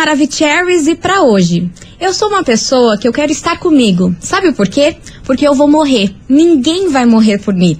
[0.00, 1.70] Maravicheries e para hoje.
[2.00, 4.16] Eu sou uma pessoa que eu quero estar comigo.
[4.18, 4.96] Sabe por quê?
[5.24, 6.16] Porque eu vou morrer.
[6.26, 7.78] Ninguém vai morrer por mim.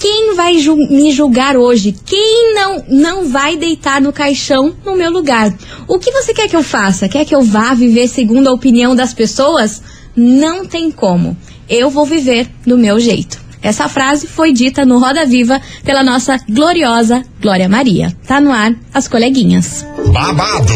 [0.00, 1.94] Quem vai ju me julgar hoje?
[2.04, 5.54] Quem não não vai deitar no caixão no meu lugar?
[5.86, 7.08] O que você quer que eu faça?
[7.08, 9.80] Quer que eu vá viver segundo a opinião das pessoas?
[10.16, 11.36] Não tem como.
[11.68, 13.40] Eu vou viver do meu jeito.
[13.62, 18.14] Essa frase foi dita no Roda Viva pela nossa gloriosa Glória Maria.
[18.26, 19.86] Tá no ar, as coleguinhas.
[20.12, 20.74] Babado,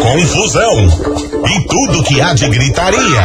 [0.00, 0.86] confusão
[1.46, 3.22] e tudo que há de gritaria.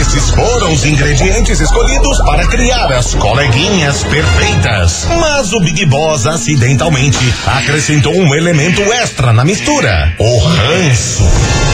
[0.00, 5.06] Esses foram os ingredientes escolhidos para criar as coleguinhas perfeitas.
[5.20, 11.73] Mas o Big Boss acidentalmente acrescentou um elemento extra na mistura: o ranço.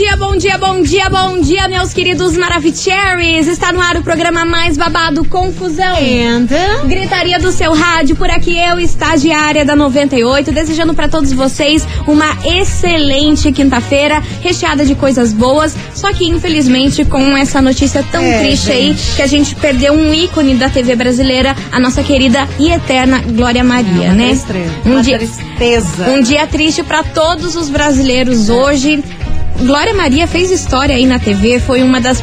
[0.00, 3.46] dia, bom dia, bom dia, bom dia, meus queridos Maravicheries.
[3.46, 5.94] Está no ar o programa mais babado Confusão.
[5.98, 6.46] And?
[6.88, 12.34] Gritaria do seu rádio, por aqui eu, estagiária da 98, desejando para todos vocês uma
[12.46, 18.72] excelente quinta-feira, recheada de coisas boas, só que infelizmente com essa notícia tão É, triste
[18.72, 19.16] aí, gente.
[19.16, 23.62] que a gente perdeu um ícone da TV brasileira, a nossa querida e eterna Glória
[23.62, 24.28] Maria, uma né?
[24.28, 24.72] tristeza.
[24.86, 26.08] Um uma dia, tristeza.
[26.08, 29.04] um dia triste para todos os brasileiros hoje.
[29.64, 32.22] Glória Maria fez história aí na TV, foi uma das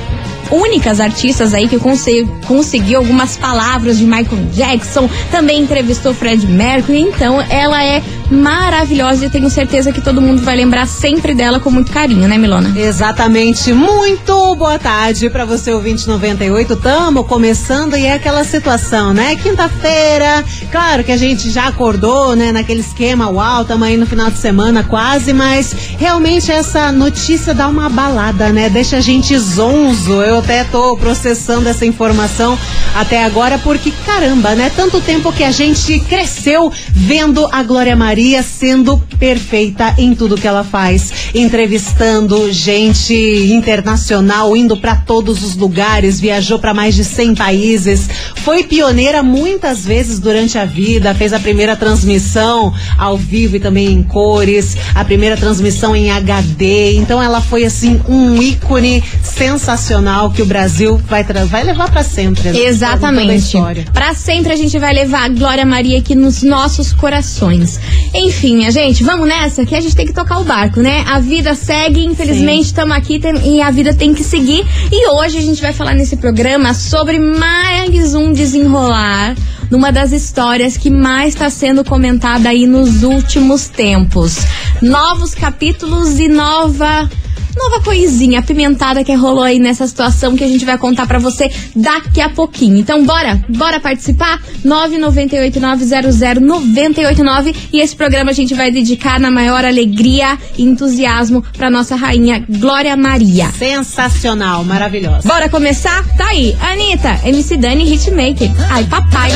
[0.49, 7.02] únicas artistas aí que conse- conseguiu algumas palavras de Michael Jackson, também entrevistou Fred Mercury,
[7.02, 11.72] então ela é maravilhosa e tenho certeza que todo mundo vai lembrar sempre dela com
[11.72, 12.73] muito carinho, né, Milona?
[12.78, 13.72] Exatamente.
[13.72, 16.75] Muito boa tarde para você, ouvinte 98.
[16.75, 19.36] Tamo começando e é aquela situação, né?
[19.36, 22.52] Quinta-feira, claro que a gente já acordou, né?
[22.52, 27.67] Naquele esquema, uau, tamo aí no final de semana quase, mas realmente essa notícia dá
[27.67, 28.70] uma abalada, né?
[28.70, 30.21] Deixa a gente zonzo.
[30.21, 32.58] Eu até tô processando essa informação
[32.93, 34.70] até agora porque, caramba, né?
[34.76, 40.48] Tanto tempo que a gente cresceu vendo a Glória Maria sendo perfeita em tudo que
[40.48, 47.36] ela faz, entrevistando gente internacional, indo para todos os lugares, viajou para mais de 100
[47.36, 53.60] países, foi pioneira muitas vezes durante a vida, fez a primeira transmissão ao vivo e
[53.60, 56.94] também em cores, a primeira transmissão em HD.
[56.94, 62.52] Então ela foi assim um ícone sensacional que o Brasil vai vai levar para sempre.
[62.52, 62.60] né?
[62.60, 63.58] Exatamente.
[63.94, 67.80] Pra sempre a gente vai levar a Glória Maria aqui nos nossos corações.
[68.13, 71.03] Enfim, minha gente, vamos nessa que a gente tem que tocar o barco, né?
[71.07, 74.65] A vida segue, infelizmente estamos aqui tem- e a vida tem que seguir.
[74.91, 79.35] E hoje a gente vai falar nesse programa sobre mais um desenrolar
[79.69, 84.37] numa das histórias que mais está sendo comentada aí nos últimos tempos.
[84.81, 87.09] Novos capítulos e nova
[87.57, 91.49] nova coisinha apimentada que rolou aí nessa situação que a gente vai contar pra você
[91.75, 92.77] daqui a pouquinho.
[92.77, 94.39] Então bora, bora participar?
[94.65, 101.95] 998900989 e esse programa a gente vai dedicar na maior alegria e entusiasmo pra nossa
[101.95, 103.49] rainha Glória Maria.
[103.51, 105.27] Sensacional, maravilhosa.
[105.27, 106.03] Bora começar?
[106.17, 108.51] Tá aí, Anitta, MC Dani Hitmaker.
[108.69, 109.31] Ai, papai.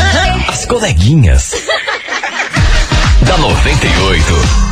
[0.48, 1.54] As coleguinhas.
[3.26, 4.71] da 98.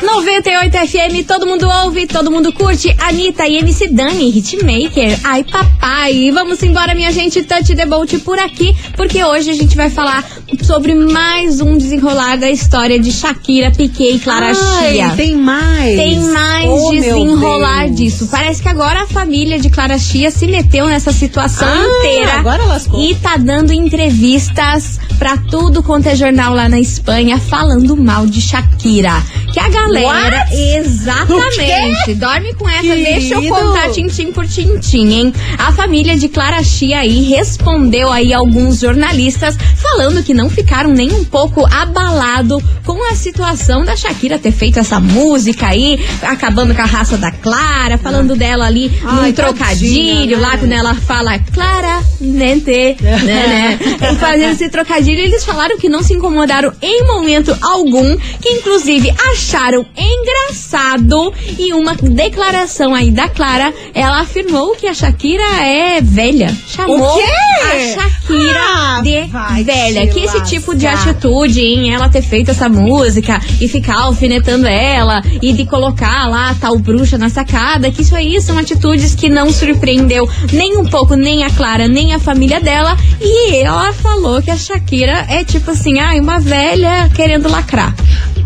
[0.00, 2.94] 98 FM, todo mundo ouve, todo mundo curte.
[3.00, 5.18] Anitta e MC Dani, Hitmaker.
[5.24, 6.30] Ai, papai.
[6.30, 7.42] Vamos embora, minha gente.
[7.42, 10.24] Touch the boat por aqui, porque hoje a gente vai falar
[10.62, 15.08] sobre mais um desenrolar da história de Shakira, Piquet e Clara Chia.
[15.08, 15.96] Ai, tem mais.
[15.96, 18.28] Tem mais Oh, desenrolar disso.
[18.30, 22.32] Parece que agora a família de Clara Chia se meteu nessa situação Ah, inteira.
[22.34, 22.98] agora lascou.
[23.02, 28.40] E tá dando entrevistas pra tudo quanto é jornal lá na Espanha falando mal de
[28.40, 29.22] Shakira.
[29.52, 30.46] Que a galera.
[30.48, 30.54] What?
[30.76, 32.14] Exatamente.
[32.14, 32.82] Dorme com essa.
[32.94, 33.54] Deixa eu Querido.
[33.58, 35.34] contar tintim por tintim, hein?
[35.58, 41.10] A família de Clara Chia aí respondeu aí alguns jornalistas falando que não ficaram nem
[41.12, 46.80] um pouco abalado com a situação da Shakira ter feito essa música aí, acabando com
[46.80, 50.56] a raça da Clara, falando dela ali Ai, num trocadilho tadinha, lá né?
[50.58, 53.78] quando ela fala claramente, né, né?
[54.12, 59.12] E fazendo esse trocadilho, eles falaram que não se incomodaram em momento algum, que inclusive
[59.32, 66.54] acharam engraçado e uma declaração aí da Clara, ela afirmou que a Shakira é velha.
[66.68, 67.24] Chamou O quê?
[67.64, 70.06] a Shakira Ah, de velha.
[70.06, 75.22] Que esse tipo de atitude em ela ter feito essa música e ficar alfinetando ela
[75.40, 79.50] e de colocar lá tal bruxa na sacada, que isso aí são atitudes que não
[79.50, 82.96] surpreendeu nem um pouco nem a Clara, nem a família dela.
[83.20, 87.94] E ela falou que a Shakira é tipo assim, ah, uma velha querendo lacrar.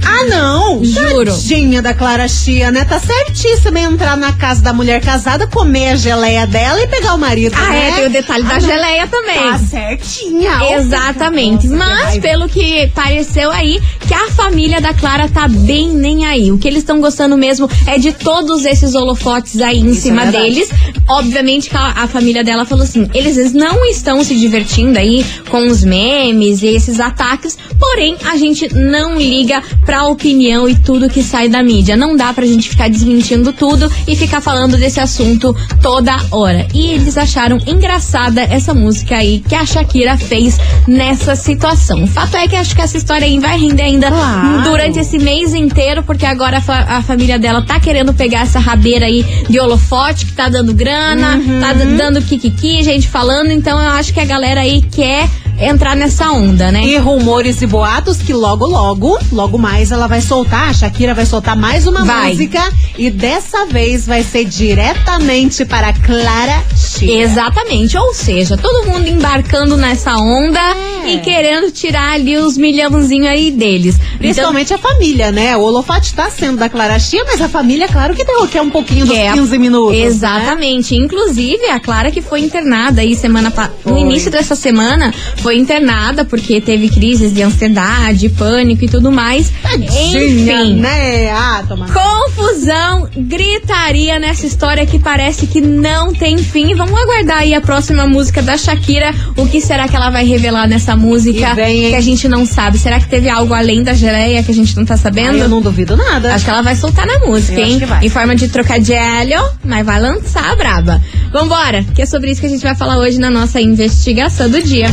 [0.04, 0.84] Ah, não!
[0.84, 1.32] Juro.
[1.32, 2.84] Tadinha da Clara Chia, né?
[2.84, 7.18] Tá certíssima entrar na casa da mulher casada, comer a geleia dela e pegar o
[7.18, 7.88] marido, Ah, né?
[7.88, 8.68] é, tem o detalhe da Ah, não.
[8.68, 9.50] geleia também.
[9.52, 10.74] Tá certinha.
[10.76, 11.66] Exatamente.
[11.68, 12.20] nossa, que Mas raiva.
[12.22, 13.80] pelo que pareceu aí,
[14.12, 16.52] que a família da Clara tá bem nem aí.
[16.52, 20.24] O que eles estão gostando mesmo é de todos esses holofotes aí em Isso cima
[20.24, 20.70] é deles.
[21.08, 25.24] Obviamente que a, a família dela falou assim: eles, eles não estão se divertindo aí
[25.48, 31.08] com os memes e esses ataques, porém a gente não liga pra opinião e tudo
[31.08, 31.96] que sai da mídia.
[31.96, 36.68] Não dá pra gente ficar desmentindo tudo e ficar falando desse assunto toda hora.
[36.74, 42.04] E eles acharam engraçada essa música aí que a Shakira fez nessa situação.
[42.04, 44.62] O fato é que acho que essa história aí vai render ainda Claro.
[44.62, 48.58] durante esse mês inteiro, porque agora a, fa- a família dela tá querendo pegar essa
[48.58, 53.80] rabeira aí de holofote que tá dando grana, tá d- dando kikiki, gente falando, então
[53.82, 55.28] eu acho que a galera aí quer
[55.60, 56.82] entrar nessa onda, né?
[56.84, 61.26] E rumores e boatos que logo, logo, logo mais ela vai soltar, a Shakira vai
[61.26, 62.30] soltar mais uma Vai.
[62.30, 62.60] música
[62.98, 66.62] e dessa vez vai ser diretamente para Clara
[67.10, 70.60] Exatamente, ou seja, todo mundo embarcando nessa onda
[71.04, 71.14] É.
[71.14, 73.96] e querendo tirar ali os milhãozinhos aí deles.
[73.96, 75.56] Então, Principalmente a família, né?
[75.56, 78.70] O holofote tá sendo da Clara Chia, mas a família, claro que deu, quer um
[78.70, 79.96] pouquinho dos É, 15 minutos.
[79.98, 80.04] né?
[80.04, 80.94] Exatamente.
[80.94, 83.52] Inclusive, a Clara que foi internada aí semana
[83.84, 89.50] no início dessa semana, foi internada porque teve crises de ansiedade, pânico e tudo mais.
[89.62, 90.24] Tadinha,
[90.62, 90.74] Enfim.
[90.76, 91.30] né?
[91.32, 91.86] Ah, toma.
[91.92, 96.74] Confusão, gritaria nessa história que parece que não tem fim.
[96.74, 99.14] Vamos aguardar aí a próxima música da Shakira.
[99.36, 102.78] O que será que ela vai revelar nessa música que a gente não sabe?
[102.78, 105.34] Será que teve algo além da geleia que a gente não tá sabendo?
[105.34, 106.34] Ai, eu não duvido nada.
[106.34, 107.78] Acho que ela vai soltar na música, Eu acho hein?
[107.78, 108.04] que vai.
[108.04, 111.00] Em forma de trocadilho, mas vai lançar a braba.
[111.32, 114.62] Vambora, que é sobre isso que a gente vai falar hoje na nossa investigação do
[114.62, 114.88] dia.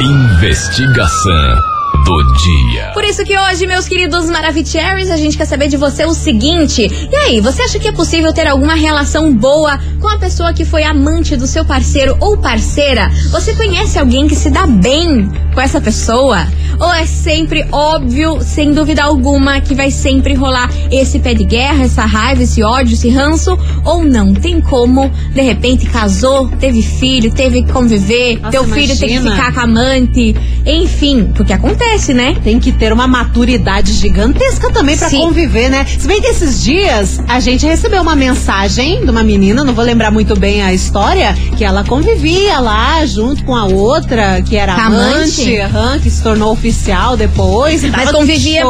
[0.00, 1.71] Investigação
[2.04, 2.90] do dia.
[2.94, 6.82] Por isso que hoje, meus queridos Maravicheries, a gente quer saber de você o seguinte.
[7.10, 10.64] E aí, você acha que é possível ter alguma relação boa com a pessoa que
[10.64, 13.10] foi amante do seu parceiro ou parceira?
[13.30, 16.46] Você conhece alguém que se dá bem com essa pessoa?
[16.80, 21.84] Ou é sempre óbvio, sem dúvida alguma, que vai sempre rolar esse pé de guerra,
[21.84, 23.56] essa raiva, esse ódio, esse ranço?
[23.84, 24.34] Ou não?
[24.34, 29.14] Tem como, de repente, casou, teve filho, teve que conviver, Nossa, teu filho tem que
[29.14, 29.36] imagina.
[29.36, 30.34] ficar com a amante,
[30.66, 32.36] enfim, porque acontece, né?
[32.42, 35.18] Tem que ter uma maturidade gigantesca também pra Sim.
[35.20, 35.84] conviver, né?
[35.86, 39.84] Se bem que esses dias a gente recebeu uma mensagem de uma menina, não vou
[39.84, 44.74] lembrar muito bem a história, que ela convivia lá junto com a outra, que era
[44.74, 46.02] Com a amante, amante?
[46.02, 47.82] que se tornou oficial depois.
[47.84, 48.62] Mas convivia.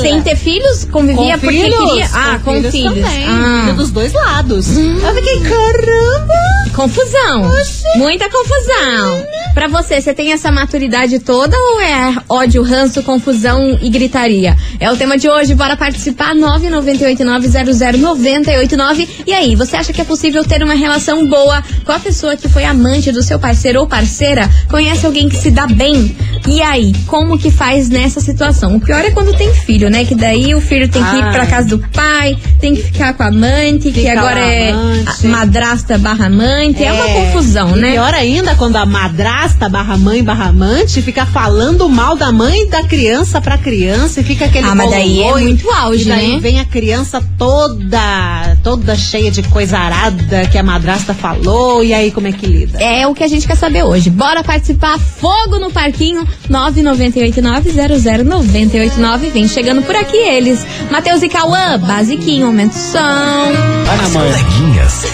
[0.00, 0.84] Sem ter filhos?
[0.84, 2.08] Convivia com porque filhos, queria.
[2.14, 2.94] Ah, com, filhos, filhos.
[2.94, 3.26] também.
[3.28, 3.72] Ah.
[3.76, 4.68] Dos dois lados.
[4.76, 6.34] Eu fiquei, caramba!
[6.74, 7.50] Confusão.
[7.96, 9.24] Muita confusão.
[9.54, 14.56] Pra você, você tem essa maturidade toda ou é ódio, ranço, confusão e gritaria?
[14.80, 16.34] É o tema de hoje, bora participar.
[16.34, 19.08] 998900989.
[19.24, 22.48] E aí, você acha que é possível ter uma relação boa com a pessoa que
[22.48, 24.50] foi amante do seu parceiro ou parceira?
[24.68, 26.16] Conhece alguém que se dá bem?
[26.46, 28.76] E aí, como que faz nessa situação?
[28.76, 30.04] O pior é quando tem filho, né?
[30.04, 33.22] Que daí o filho tem que ir pra casa do pai, tem que ficar com
[33.22, 35.26] a amante, que Fica agora lá é amante.
[35.26, 36.84] madrasta barra amante.
[36.84, 37.92] É, uma confusão, e né?
[37.92, 42.82] Pior ainda quando a madrasta barra mãe barra amante fica falando mal da mãe da
[42.84, 46.40] criança pra criança e fica aquele Ah, mas daí é e- muito auge, daí né?
[46.40, 52.10] vem a criança toda, toda cheia de coisa arada que a madrasta falou e aí
[52.10, 52.78] como é que lida?
[52.82, 54.10] É o que a gente quer saber hoje.
[54.10, 54.98] Bora participar.
[54.98, 59.30] Fogo no parquinho 998900989.
[59.30, 60.64] Vem chegando por aqui eles.
[60.90, 63.52] Matheus e Cauã, basiquinho, aumento o som.
[63.88, 65.04] As coleguinhas.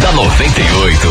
[0.00, 1.08] da 98.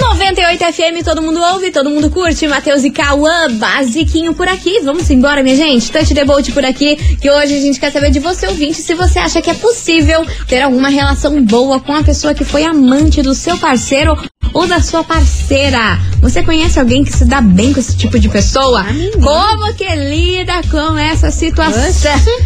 [0.00, 2.46] 98 FM, todo mundo ouve, todo mundo curte.
[2.46, 4.80] Matheus e Cauã, basiquinho por aqui.
[4.80, 5.90] Vamos embora, minha gente.
[5.90, 8.94] Touch the boat por aqui, que hoje a gente quer saber de você, ouvinte, se
[8.94, 13.22] você acha que é possível ter alguma relação boa com a pessoa que foi amante
[13.22, 14.16] do seu parceiro
[14.52, 15.98] ou da sua parceira.
[16.20, 18.84] Você conhece alguém que se dá bem com esse tipo de pessoa?
[19.22, 21.80] Como que lida com essa situação?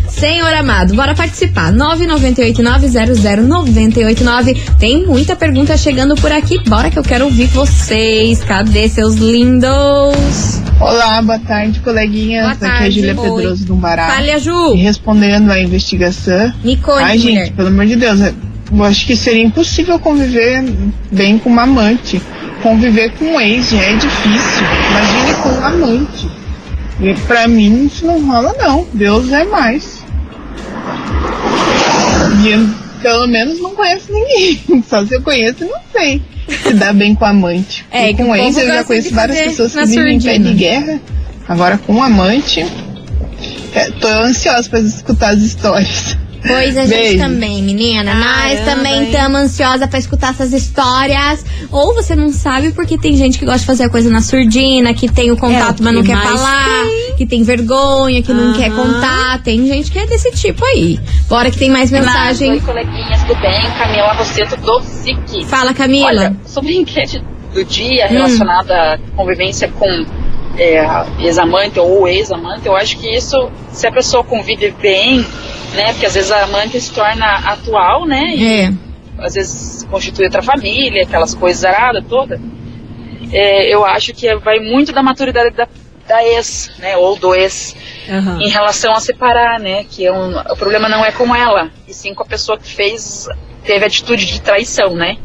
[0.08, 1.73] Senhor amado, bora participar.
[1.73, 4.56] 998900989.
[4.78, 6.58] Tem muita pergunta chegando por aqui.
[6.68, 8.42] Bora que eu quero ouvir vocês.
[8.44, 10.62] Cadê seus lindos?
[10.80, 12.42] Olá, boa tarde, coleguinhas.
[12.44, 13.14] Boa Aqui é a tarde, Júlia.
[13.14, 14.06] Pedroso do Bará.
[14.08, 14.75] Falha, Ju.
[14.75, 16.52] E respondendo à investigação.
[16.62, 17.44] Me conte, Ai, mulher.
[17.46, 18.20] gente, pelo amor de Deus,
[18.73, 20.64] eu acho que seria impossível conviver
[21.11, 22.21] bem com uma amante.
[22.62, 24.62] Conviver com um ex já é difícil.
[24.90, 26.28] Imagine com um amante.
[27.00, 28.87] E pra mim isso não rola não.
[28.92, 30.04] Deus é mais.
[32.42, 34.83] E pelo menos não conheço ninguém.
[34.88, 36.23] Só se eu conheço, não sei.
[36.62, 37.85] Se dá bem com amante.
[37.90, 41.00] É, e com ex, eu já conheço várias pessoas que vivem em pé de guerra.
[41.47, 42.64] Agora, com amante,
[43.75, 46.16] é, tô ansiosa pra escutar as histórias.
[46.46, 47.18] Pois a gente Beijo.
[47.18, 48.14] também, menina.
[48.14, 49.04] Nós Caramba, também hein?
[49.10, 51.44] estamos ansiosa pra escutar essas histórias.
[51.70, 54.92] Ou você não sabe porque tem gente que gosta de fazer a coisa na surdina,
[54.92, 56.84] que tem o contato, É, o mas não que quer falar,
[57.16, 58.58] que tem vergonha, que não Aham.
[58.58, 59.42] quer contar.
[59.42, 61.00] Tem gente que é desse tipo aí.
[61.28, 62.50] Bora que tem mais mensagem.
[62.52, 63.62] Oi, coleguinhas, tudo bem?
[63.78, 65.46] Camila Rosseto do SIC.
[65.46, 66.08] Fala, Camila.
[66.08, 67.22] Olha, sobre a enquete
[67.54, 68.12] do dia Hum.
[68.12, 70.04] relacionada à convivência com
[70.58, 70.84] é,
[71.20, 75.24] ex-amante ou ex-amante, eu acho que isso, se a pessoa convive bem,
[75.74, 75.92] né?
[75.92, 78.34] Porque às vezes a amante se torna atual, né?
[78.36, 78.72] E É.
[79.18, 82.40] às vezes constitui outra família, aquelas coisas aradas toda.
[83.32, 85.66] É, eu acho que vai muito da maturidade da,
[86.06, 86.96] da ex, né?
[86.96, 87.74] Ou do ex
[88.08, 88.40] Aham.
[88.40, 89.84] em relação a separar, né?
[89.84, 92.68] Que é um, o problema não é com ela, e sim com a pessoa que
[92.68, 93.26] fez,
[93.64, 95.16] teve atitude de traição, né?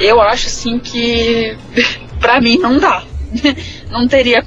[0.00, 1.56] Eu acho assim que
[2.20, 3.02] pra mim não dá.
[3.90, 4.42] Não teria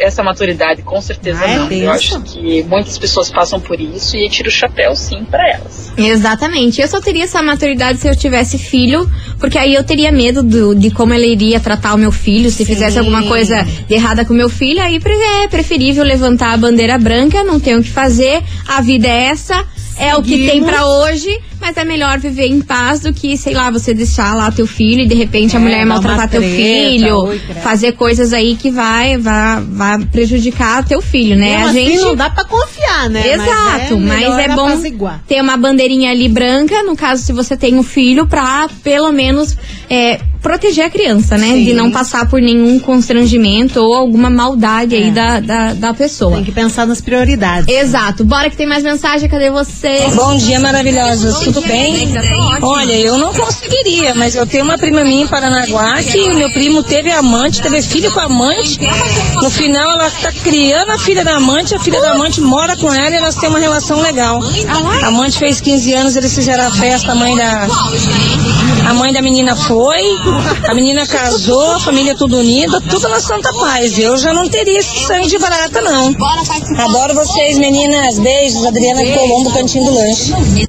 [0.00, 1.70] essa maturidade, com certeza Ah, não.
[1.70, 5.48] Eu acho que muitas pessoas passam por isso e eu tiro o chapéu sim pra
[5.48, 5.92] elas.
[5.96, 6.80] Exatamente.
[6.80, 10.74] Eu só teria essa maturidade se eu tivesse filho, porque aí eu teria medo do-
[10.74, 14.32] de como ela iria tratar o meu filho, se fizesse alguma coisa de errada com
[14.32, 15.00] o meu filho, aí
[15.44, 19.64] é preferível levantar a bandeira branca, não tem o que fazer, a vida é essa.
[20.00, 21.28] É o que tem pra hoje,
[21.60, 25.02] mas é melhor viver em paz do que, sei lá, você deixar lá teu filho
[25.02, 28.32] e de repente a É, mulher dar uma maltratar teu treta, filho, oi, fazer coisas
[28.32, 31.56] aí que vai, vai, vai prejudicar teu filho, né?
[31.56, 33.34] A assim, gente não dá pra confiar, né?
[33.34, 34.80] Exato, mas melhor é, bom
[35.28, 39.56] ter uma bandeirinha ali branca, no caso, se você tem um filho, pra pelo menos
[39.88, 41.48] é, proteger a criança, né?
[41.48, 41.64] Sim.
[41.64, 45.10] De não passar por nenhum constrangimento ou alguma maldade aí É.
[45.10, 46.36] da, da, da pessoa.
[46.36, 47.68] Tem que pensar nas prioridades.
[47.68, 48.24] Exato.
[48.24, 50.06] Bora que tem mais mensagem, cadê você?
[50.14, 51.38] Bom dia, maravilhosos.
[51.40, 52.08] Tudo bem?
[52.62, 56.50] Olha, eu não conseguiria, mas eu tenho uma prima minha em Paranaguá que o meu
[56.52, 58.78] primo teve amante, teve filho com amante.
[59.42, 62.92] No final, ela tá criando a filha da amante, a filha da amante mora com
[62.92, 64.40] ela e elas têm uma relação legal.
[65.02, 67.66] A amante fez 15 anos, eles fizeram a festa, a mãe da.
[68.88, 70.00] A mãe da menina foi,
[70.68, 73.98] a menina casou, a família tudo unida, tudo na Santa Paz.
[73.98, 76.14] Eu já não teria esse sangue de barata, não.
[76.78, 78.18] Adoro vocês, meninas.
[78.18, 80.68] Beijos, Adriana Colombo, Cantinho do Lanche.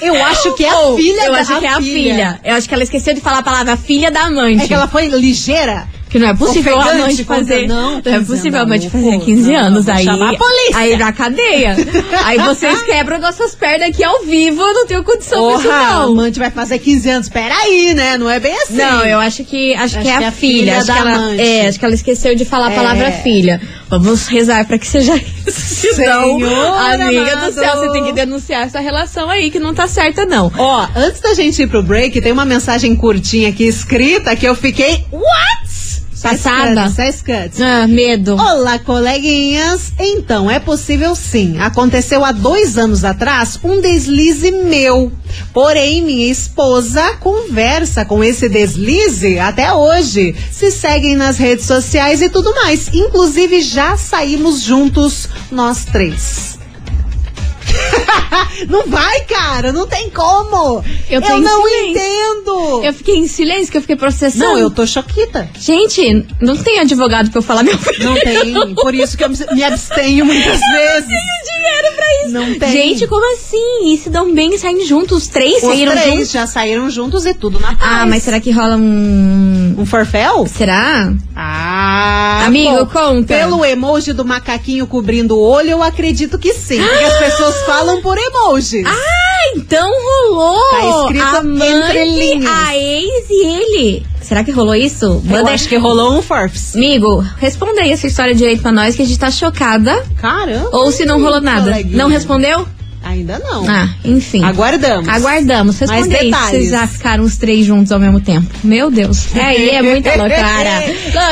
[0.00, 2.40] Eu acho que é a Oh, filha Eu da acho que é a filha.
[2.42, 4.64] Eu acho que ela esqueceu de falar a palavra filha da amante.
[4.64, 5.86] É que ela foi ligeira.
[6.10, 7.66] Que não é possível a amante contra- fazer.
[7.68, 9.88] não, é possível a amante não, fazer pô, 15 não, anos.
[9.88, 10.76] Aí, chamar a polícia.
[10.76, 11.76] aí na cadeia.
[12.24, 14.60] aí vocês quebram nossas pernas aqui ao vivo.
[14.60, 16.02] Eu não tenho condição Porra, a não.
[16.12, 17.28] amante vai fazer 15 anos.
[17.28, 18.18] Peraí, né?
[18.18, 18.76] Não é bem assim.
[18.76, 20.58] Não, eu acho que acho, Acho que é que a é a filha.
[20.60, 22.76] filha acho, da que ela, é, acho que ela esqueceu de falar a É.
[22.76, 23.60] palavra filha.
[23.88, 25.94] Vamos rezar pra que seja isso.
[25.94, 27.46] Senão, Senhor amiga amado.
[27.52, 30.50] do céu, você tem que denunciar essa relação aí que não tá certa, não.
[30.58, 34.54] Ó, antes da gente ir pro break, tem uma mensagem curtinha aqui escrita que eu
[34.56, 35.04] fiquei.
[35.12, 35.69] What?
[36.22, 36.90] Passada.
[36.90, 37.60] Seis cuts.
[37.60, 38.34] Ah, medo.
[38.34, 39.92] Olá, coleguinhas.
[39.98, 41.58] Então, é possível sim.
[41.58, 45.10] Aconteceu há dois anos atrás um deslize meu.
[45.52, 50.34] Porém, minha esposa conversa com esse deslize até hoje.
[50.50, 52.88] Se seguem nas redes sociais e tudo mais.
[52.92, 56.59] Inclusive, já saímos juntos, nós três.
[58.68, 60.84] não vai, cara, não tem como.
[61.08, 61.90] Eu Eu, não silêncio.
[61.90, 62.82] entendo.
[62.84, 64.44] Eu fiquei em silêncio, que eu fiquei processando.
[64.44, 65.48] Não, eu tô choquita.
[65.58, 68.04] Gente, não tem advogado pra eu falar meu filho.
[68.04, 68.74] Não tem.
[68.74, 71.08] Por isso que eu me abstenho muitas vezes.
[71.08, 72.32] dinheiro pra isso.
[72.32, 72.72] Não tem.
[72.72, 73.92] Gente, como assim?
[73.92, 75.18] E se dão bem e saem juntos?
[75.22, 76.30] Os três Os saíram três juntos?
[76.30, 77.78] já saíram juntos e tudo na paz.
[77.80, 79.74] Ah, mas será que rola um.
[79.78, 80.46] Um forféu?
[80.46, 81.12] Será?
[81.34, 83.34] Ah, Amigo, conta.
[83.34, 86.80] Pelo emoji do macaquinho cobrindo o olho, eu acredito que sim.
[86.82, 88.84] Porque as pessoas falam por emojis.
[88.86, 90.60] Ah, então rolou!
[90.70, 92.50] Tá escrito a mãe, entre linhas.
[92.50, 94.06] a ex e ele.
[94.20, 95.06] Será que rolou isso?
[95.06, 96.76] eu Manda acho que rolou um forfs.
[96.76, 100.04] Amigo, responda aí essa história direito pra nós, que a gente tá chocada.
[100.16, 100.68] Caramba.
[100.72, 101.70] Ou se não rolou nada.
[101.70, 101.96] coleguinha.
[101.96, 102.66] Não respondeu?
[103.10, 103.68] Ainda não.
[103.68, 104.44] Ah, enfim.
[104.44, 105.08] Aguardamos.
[105.08, 105.80] Aguardamos.
[105.80, 106.50] Mais Responde aí detalhes.
[106.50, 108.46] vocês já ficaram os três juntos ao mesmo tempo.
[108.62, 109.34] Meu Deus.
[109.34, 110.84] É aí, é muita loucura.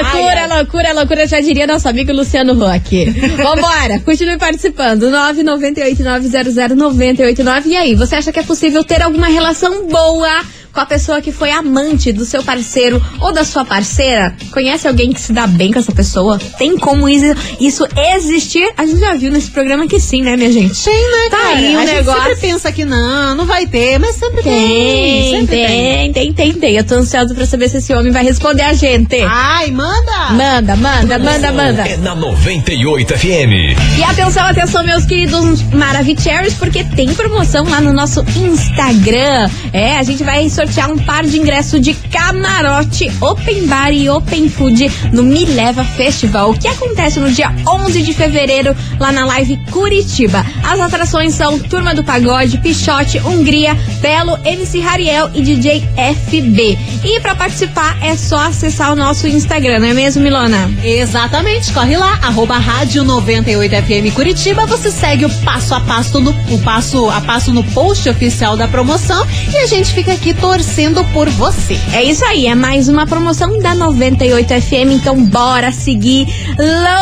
[0.02, 1.26] loucura, Ai, loucura, loucura.
[1.28, 3.04] Já diria nosso amigo Luciano Huck.
[3.36, 4.00] Vambora.
[4.04, 5.08] Continue participando.
[5.10, 7.66] 998-900-989.
[7.66, 10.42] E aí, você acha que é possível ter alguma relação boa
[10.78, 14.32] com a pessoa que foi amante do seu parceiro ou da sua parceira?
[14.52, 16.38] Conhece alguém que se dá bem com essa pessoa?
[16.56, 17.24] Tem como isso,
[17.58, 18.70] isso existir?
[18.76, 20.84] A gente já viu nesse programa que sim, né, minha gente?
[20.84, 21.48] Tem, né, Tá cara?
[21.56, 22.22] aí o a gente negócio.
[22.22, 24.52] sempre pensa que não, não vai ter, mas sempre tem.
[24.52, 26.76] Tem, sempre tem, tem, tem, tem.
[26.76, 29.16] Eu tô ansiosa pra saber se esse homem vai responder a gente.
[29.28, 30.30] Ai, manda!
[30.30, 31.88] Manda, manda, manda, manda.
[31.88, 33.98] É na 98 FM.
[33.98, 39.50] E atenção, atenção, meus queridos Maravicheries, porque tem promoção lá no nosso Instagram.
[39.72, 44.48] É, a gente vai sortear um par de ingresso de camarote, open bar e open
[44.48, 49.56] food no Me Leva Festival, que acontece no dia 11 de fevereiro, lá na Live
[49.70, 50.44] Curitiba.
[50.62, 55.88] As atrações são Turma do Pagode, Pichote, Hungria, Belo, MC Rariel e DJ
[56.26, 56.78] FB.
[57.04, 60.70] E pra participar é só acessar o nosso Instagram, não é mesmo, Milona?
[60.84, 66.58] Exatamente, corre lá, arroba rádio 98FM Curitiba, você segue o passo a passo no o
[66.60, 71.28] passo a passo no post oficial da promoção e a gente fica aqui torcendo por
[71.28, 71.78] você.
[71.92, 76.26] É isso aí, é mais uma promoção da 98 FM, então bora seguir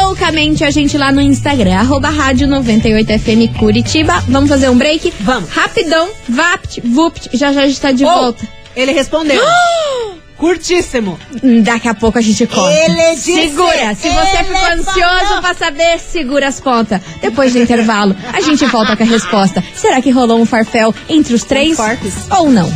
[0.02, 4.20] loucamente a gente lá no Instagram, arroba rádio 98 FM Curitiba.
[4.26, 5.12] Vamos fazer um break?
[5.20, 5.48] Vamos.
[5.50, 8.48] Rapidão, vapt, vupt, já já a gente tá de Oh, volta.
[8.74, 9.40] Ele respondeu.
[10.36, 11.16] Curtíssimo.
[11.62, 12.70] Daqui a pouco a gente conta.
[12.72, 17.00] Ele disse, segura, se você ficou ansioso pra saber, segura as pontas.
[17.22, 19.62] Depois do intervalo, a gente volta com a resposta.
[19.72, 21.76] Será que rolou um farfel entre os três?
[21.76, 22.12] fortes.
[22.28, 22.70] Ou não?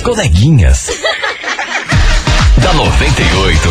[0.00, 0.88] As coleguinhas.
[2.62, 3.68] da 98.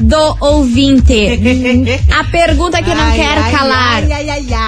[0.00, 1.12] do ouvinte.
[2.10, 4.02] A pergunta que não Ai, quero ai, calar.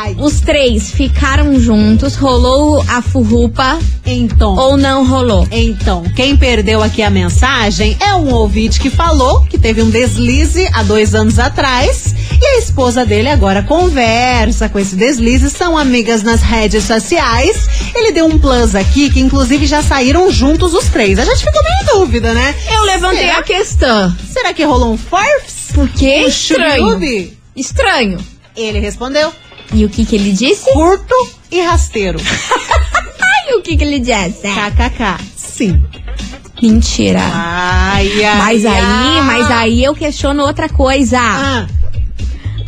[0.05, 0.17] Ai.
[0.19, 4.55] Os três ficaram juntos, rolou a furrupa Então.
[4.57, 5.47] ou não rolou?
[5.51, 10.69] Então, quem perdeu aqui a mensagem é um ouvinte que falou que teve um deslize
[10.73, 16.23] há dois anos atrás e a esposa dele agora conversa com esse deslize, são amigas
[16.25, 17.69] nas redes sociais.
[17.95, 21.19] Ele deu um plus aqui que inclusive já saíram juntos os três.
[21.21, 22.55] A gente ficou meio em dúvida, né?
[22.75, 23.39] Eu levantei Será?
[23.39, 24.17] a questão.
[24.33, 25.71] Será que rolou um forfs?
[25.73, 27.33] Por que Um estranho?
[27.55, 28.19] Estranho.
[28.57, 29.33] Ele respondeu:
[29.73, 30.71] E o que que ele disse?
[30.73, 31.15] curto
[31.51, 32.19] e rasteiro.
[33.21, 34.43] Ai, o que que ele disse?
[34.43, 35.25] KKK.
[35.37, 35.83] Sim.
[36.61, 37.21] Mentira.
[37.23, 39.21] Ai, ai, Mas aí, ai.
[39.23, 41.19] mas aí eu questiono outra coisa.
[41.21, 41.67] Ah,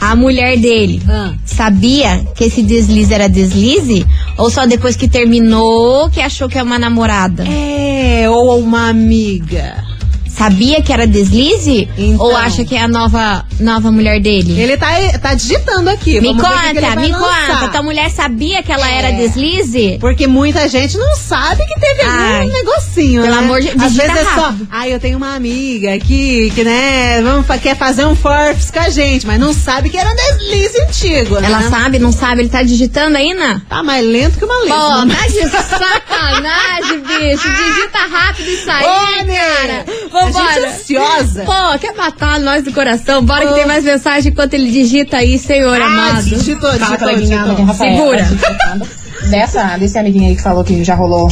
[0.04, 1.32] A mulher dele ah.
[1.46, 4.04] sabia que esse deslize era deslize?
[4.36, 7.42] Ou só depois que terminou que achou que é uma namorada?
[7.48, 9.93] É, ou uma amiga.
[10.36, 11.88] Sabia que era deslize?
[11.96, 12.26] Então.
[12.26, 14.60] Ou acha que é a nova, nova mulher dele?
[14.60, 14.88] Ele tá,
[15.20, 16.20] tá digitando aqui.
[16.20, 17.60] Me Vamos conta, me lançar.
[17.60, 17.68] conta.
[17.72, 18.98] Tua mulher sabia que ela É.
[18.98, 19.98] era deslize?
[20.00, 23.40] Porque muita gente não sabe que teve Ai, algum negocinho, pelo né?
[23.42, 24.68] amor de- Às digita vezes é só, rápido.
[24.70, 28.88] ai, eu tenho uma amiga aqui que, né, vamos, quer fazer um forfs com a
[28.90, 31.46] gente, mas não sabe que era um deslize antigo, né?
[31.46, 32.42] Ela sabe, não sabe?
[32.42, 33.62] Ele tá digitando ainda?
[33.68, 35.06] Tá mais lento que uma Pô, lesma.
[35.14, 37.48] tá de sacanagem, bicho.
[37.48, 39.84] Digita rápido isso aí, Ô, né?
[40.26, 41.42] A gente ansiosa.
[41.44, 43.24] Pô, quer matar nós do coração?
[43.24, 43.48] Bora Ô.
[43.48, 46.22] que tem mais mensagem enquanto ele digita aí, senhor Ah, amado.
[46.22, 47.74] digitou, digitou, é digitou.
[47.74, 48.24] Segura.
[48.24, 49.04] Checando.
[49.30, 51.28] Dessa, desse amiguinho aí que falou que já rolou,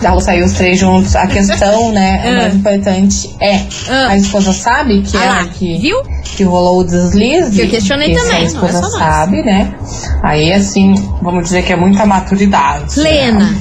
[0.00, 1.16] já rolou saiu os três juntos.
[1.16, 3.56] A questão, né, o mais importante é,
[3.88, 4.08] Ah.
[4.10, 5.96] a esposa sabe que Ah ela lá, que, viu?
[6.22, 7.50] que rolou o deslize.
[7.52, 8.92] Que eu questionei que também, a não é esposa nós.
[8.92, 9.74] sabe, né?
[10.22, 12.94] Aí, assim, vamos dizer que é muita maturidade.
[12.94, 13.40] Plena.
[13.40, 13.58] né?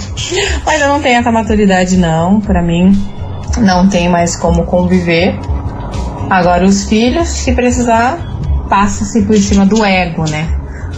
[0.65, 2.39] Mas eu não tenho essa maturidade, não.
[2.41, 2.91] Pra mim,
[3.59, 5.35] não tem mais como conviver.
[6.29, 8.19] Agora, os filhos, se precisar,
[8.69, 10.47] passa-se por cima do ego, né?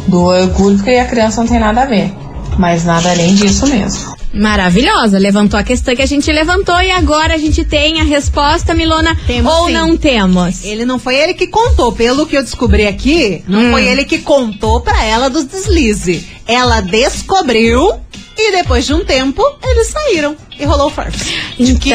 [0.08, 2.12] Do orgulho, porque a criança não tem nada a ver.
[2.58, 4.14] Mas nada além disso mesmo.
[4.34, 5.18] Maravilhosa.
[5.18, 9.16] Levantou a questão que a gente levantou e agora a gente tem a resposta, Milona.
[9.28, 9.74] Temos ou sim.
[9.74, 10.64] não temos?
[10.64, 13.72] Ele não foi ele que contou, pelo que eu descobri aqui, não Hum.
[13.72, 16.26] foi ele que contou pra ela dos deslize.
[16.48, 17.94] Ela descobriu
[18.38, 21.28] e depois de um tempo eles saíram e rolou o farps.
[21.60, 21.90] Então,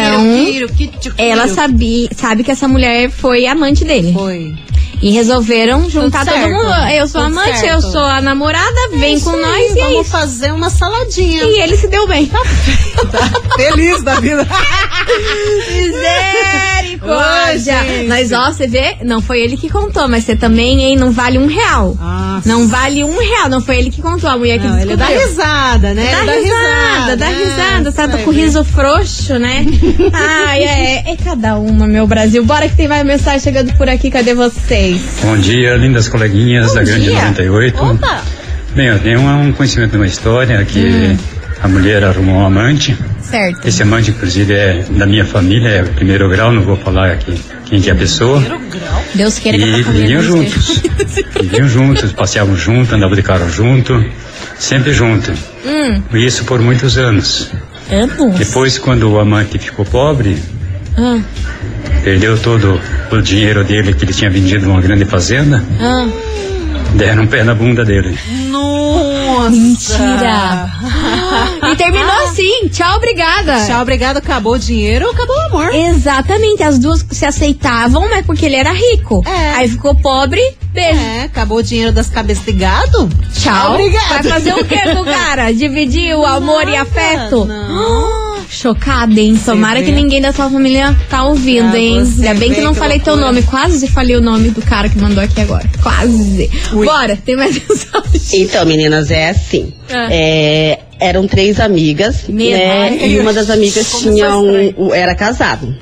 [1.17, 2.09] Ela sabe.
[2.09, 4.13] sabe, sabe que essa mulher foi amante dele.
[4.13, 4.55] Foi.
[5.03, 6.73] E resolveram juntar todo mundo.
[6.93, 7.75] Eu sou Tudo amante, certo.
[7.75, 10.11] eu sou a namorada, vem Isso com aí, nós e é vamos isso.
[10.11, 11.45] fazer uma saladinha.
[11.45, 12.31] E ele se deu bem.
[13.57, 14.47] Feliz da vida.
[15.69, 17.57] Misericórdia.
[17.85, 18.09] Gente.
[18.09, 21.39] mas ó, você vê, não foi ele que contou, mas você também, hein, não vale
[21.39, 21.95] um real.
[21.95, 22.49] Nossa.
[22.49, 25.07] Não vale um real, não foi ele que contou, a mulher que Não, ele dá
[25.07, 25.29] descobriu.
[25.29, 26.11] risada, né?
[26.25, 27.45] Dá Ele risada, dá né?
[27.45, 29.65] risada, tá com riso frouxo, né?
[30.13, 32.45] Ai, é, é cada uma, meu Brasil.
[32.45, 34.96] Bora que tem mais mensagem chegando por aqui, cadê vocês?
[35.23, 37.15] Bom dia, lindas coleguinhas Bom da Grande dia.
[37.15, 37.83] 98.
[37.85, 38.23] Opa!
[38.75, 41.17] Bem, eu tenho um conhecimento de uma história que Hum.
[41.63, 42.97] a mulher arrumou um amante.
[43.23, 43.67] Certo.
[43.67, 47.81] Esse amante, inclusive, é da minha família, é primeiro grau, não vou falar aqui quem
[47.81, 48.41] que é a pessoa.
[49.15, 50.83] Deus queira que a E família viviam juntos.
[51.41, 54.05] Viviam juntos, passeavam juntos, andavam de carro junto,
[54.59, 55.33] sempre junto.
[55.65, 57.51] Hum, Isso por muitos anos.
[57.91, 58.39] anos?
[58.39, 60.39] Depois, quando o amante ficou pobre,
[60.99, 61.19] Ah,
[62.07, 66.07] perdeu todo o dinheiro dele que ele tinha vendido numa grande fazenda, ah.
[66.95, 68.17] deram um pé na bunda dele.
[68.49, 69.51] Nossa.
[69.51, 70.71] Mentira.
[71.73, 72.69] E terminou assim.
[72.69, 73.67] Tchau, obrigada.
[73.67, 74.19] Tchau, obrigado.
[74.19, 75.75] Acabou o dinheiro, acabou o amor.
[75.75, 79.25] Exatamente, as duas se aceitavam, mas porque ele era rico.
[79.27, 79.57] É.
[79.57, 80.41] Aí ficou pobre,
[80.73, 81.01] beijo.
[81.01, 83.09] É, acabou o dinheiro das cabeças de gado.
[83.35, 83.73] Tchau.
[83.73, 84.09] obrigado.
[84.09, 85.53] Vai fazer o que com o cara?
[85.53, 87.45] Dividir o amor e Nada, afeto?
[87.45, 88.26] não.
[88.49, 89.39] Chocada, hein?
[89.45, 91.99] Tomara que ninguém da sua família tá ouvindo, Pra hein?
[91.99, 93.33] Ainda bem que não que falei teu loucura.
[93.33, 93.47] nome.
[93.47, 95.69] Quase falei o nome do cara que mandou aqui agora.
[95.83, 96.51] Quase.
[96.73, 96.87] Ui.
[96.87, 98.43] Bora, tem mais mensagem.
[98.43, 99.73] Então, meninas, é assim.
[99.91, 100.09] Ah.
[100.11, 102.91] É, eram três amigas, Meu né?
[102.99, 103.11] Deus.
[103.13, 105.75] E uma das amigas tinha um, era casado.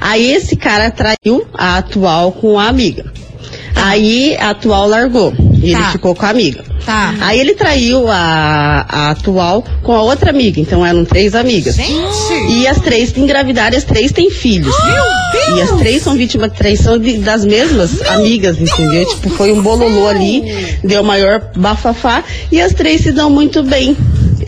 [0.00, 3.04] Aí esse cara traiu a atual com a amiga.
[3.74, 5.32] Aí a atual largou.
[5.66, 5.90] E ele Tá.
[5.90, 6.64] ficou com a amiga.
[6.84, 7.14] Tá.
[7.20, 10.60] Aí ele traiu a, a atual com a outra amiga.
[10.60, 11.74] Então eram três amigas.
[11.74, 12.52] Gente.
[12.52, 14.74] E as três engravidaram e as três têm filhos.
[15.56, 19.06] E as três são vítimas de traição de- das mesmas amigas, entendeu?
[19.08, 20.42] Tipo, foi um bololô ali,
[20.84, 23.96] deu maior bafafá e as três se dão muito bem.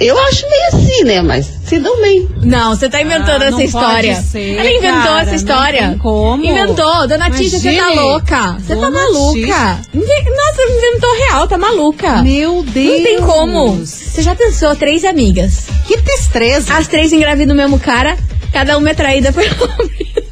[0.01, 1.23] Eu acho meio assim, né?
[1.23, 2.29] Mas se dão bem.
[2.43, 4.15] Não, você tá inventando Ah, essa não história.
[4.15, 5.89] pode ser, Ela inventou cara, essa não história.
[5.89, 6.45] tem como.
[6.45, 7.09] Inventou.
[7.09, 8.57] Dona Tícia, você tá louca.
[8.61, 9.81] Você tá maluca.
[9.95, 12.23] Nossa, inventou real, tá maluca.
[12.23, 12.97] Meu Deus.
[12.99, 13.77] Não tem como.
[13.85, 15.65] Você já pensou, três amigas.
[15.87, 16.75] Que destreza.
[16.75, 18.17] As três engravidam o mesmo cara,
[18.53, 20.29] cada uma é traída pelo marido.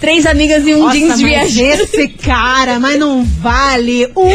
[0.00, 1.82] Três amigas e um Nossa, jeans mas viajante.
[1.82, 4.28] esse cara, mas não vale um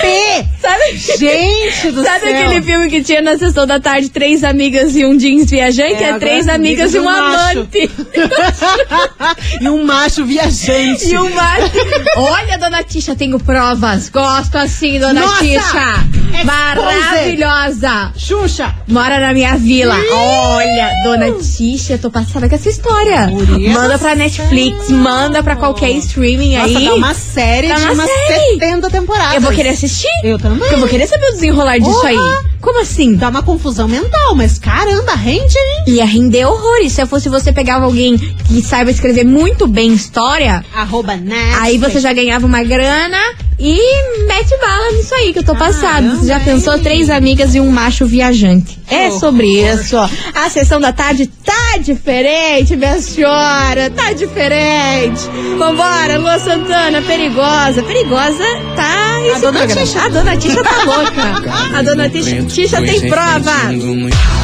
[0.00, 0.44] P.
[0.60, 0.96] Sabe?
[0.96, 2.40] Gente do Sabe céu.
[2.46, 6.02] aquele filme que tinha na sessão da tarde, três amigas e um jeans viajante?
[6.02, 7.58] É, É, três amigas e um macho.
[7.60, 7.90] amante.
[9.60, 11.06] e um macho viajante.
[11.12, 11.70] E o macho.
[12.16, 14.08] Olha, dona Tisha, tenho provas.
[14.08, 15.38] Gosto assim, dona Nossa!
[15.44, 16.12] Tisha.
[16.32, 16.44] Expose.
[16.46, 18.12] Maravilhosa.
[18.16, 18.74] Xuxa.
[18.88, 19.96] Mora na minha vila.
[20.12, 23.30] Olha, dona Tisha, eu tô passada com essa história.
[23.72, 26.84] Manda pra Netflix, manda pra qualquer streaming Nossa, aí.
[26.86, 28.50] dá uma série Dá de uma umas série.
[28.54, 29.34] 70 temporadas.
[29.34, 30.08] Eu vou querer assistir.
[30.22, 30.58] Eu também.
[30.58, 32.16] Porque eu vou querer saber o desenrolar disso aí.
[32.60, 33.16] Como assim?
[33.16, 35.84] Dá uma confusão mental, mas caramba, rende, hein?
[35.94, 36.92] Ia render horrores.
[36.92, 41.60] Se eu fosse você pegava alguém que saiba escrever muito bem história, Arroba Netflix.
[41.60, 43.18] aí você já ganhava uma grana
[43.58, 46.16] e mete bala nisso aí que eu tô passada.
[46.16, 48.78] Você já pensou três amigas e um macho viajante.
[48.88, 49.20] É horror.
[49.20, 49.96] sobre isso.
[50.34, 53.90] A sessão da tarde tá diferente, minha senhora.
[53.90, 55.20] Tá diferente.
[55.58, 57.82] Vambora, Lua Santana, perigosa.
[57.82, 59.66] Perigosa tá esse dona.
[59.66, 60.02] Tisha.
[60.02, 61.78] A dona Tisha tá louca.
[61.78, 63.52] A dona Tisha, Tisha tem prova.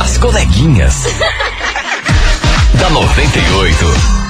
[0.01, 1.05] As coleguinhas.
[2.79, 3.85] da 98.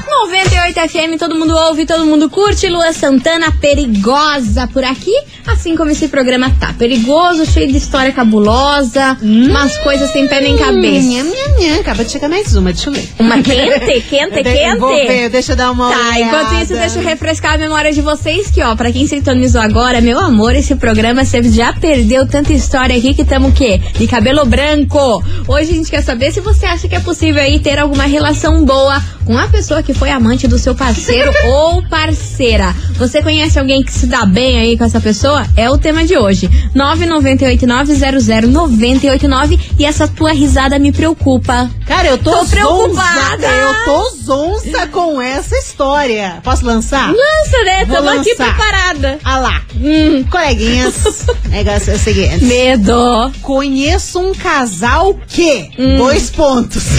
[0.09, 2.69] 98 FM, todo mundo ouve, todo mundo curte.
[2.69, 5.13] Lua Santana, perigosa por aqui.
[5.47, 6.73] Assim como esse programa tá.
[6.79, 10.75] Perigoso, cheio de história cabulosa, umas coisas sem pé nem cabeça.
[11.07, 11.81] Minha, minha, minha.
[11.81, 13.09] Acaba de chegar mais uma, deixa eu ver.
[13.19, 15.29] Uma quente, quente, De- Vou ver, quente.
[15.31, 16.21] deixa eu dar uma Tá, olhada.
[16.21, 20.01] enquanto isso, deixa eu refrescar a memória de vocês que, ó, pra quem sintonizou agora,
[20.01, 23.81] meu amor, esse programa você já perdeu tanta história aqui que tamo o quê?
[23.95, 25.23] De cabelo branco.
[25.47, 28.65] Hoje a gente quer saber se você acha que é possível aí ter alguma relação
[28.65, 32.75] boa com a pessoa que foi amante do seu parceiro ou parceira.
[32.99, 35.47] Você conhece alguém que se dá bem aí com essa pessoa?
[35.57, 36.49] É o tema de hoje.
[36.75, 41.71] 998900989 e essa tua risada me preocupa.
[41.87, 42.51] Cara, eu tô, Tô zonza.
[42.51, 43.47] preocupada.
[43.47, 46.41] Eu tô zonza com essa história.
[46.43, 47.09] Posso lançar?
[47.11, 47.85] Lança, né?
[47.85, 49.19] Vou Tamo aqui preparada.
[49.25, 49.63] Ah lá.
[49.77, 50.25] Hum.
[50.29, 52.45] Coleguinhas, negócio é o seguinte.
[52.45, 53.33] Medo.
[53.43, 55.71] Conheço um casal que.
[55.97, 56.83] Dois pontos.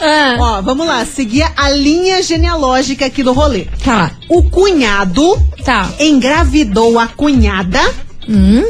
[0.00, 1.04] Ah, Ó, vamos lá.
[1.04, 3.66] Seguir a linha genealógica aqui do rolê.
[3.84, 5.90] tá, O cunhado tá.
[6.00, 7.80] engravidou a cunhada.
[8.28, 8.62] Hum,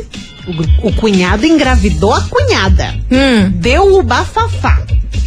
[0.83, 2.95] O, o cunhado engravidou a cunhada.
[3.11, 4.83] hum, Deu o bafafá.